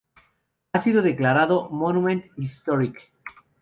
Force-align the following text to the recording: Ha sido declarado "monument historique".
Ha 0.73 0.79
sido 0.79 1.03
declarado 1.03 1.69
"monument 1.69 2.25
historique". 2.35 3.11